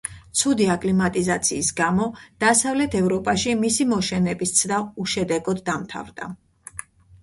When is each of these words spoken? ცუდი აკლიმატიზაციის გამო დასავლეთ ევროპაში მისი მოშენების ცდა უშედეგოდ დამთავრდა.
ცუდი 0.39 0.65
აკლიმატიზაციის 0.75 1.69
გამო 1.81 2.07
დასავლეთ 2.45 2.99
ევროპაში 3.03 3.55
მისი 3.63 3.89
მოშენების 3.95 4.59
ცდა 4.59 4.85
უშედეგოდ 5.07 5.67
დამთავრდა. 5.73 6.37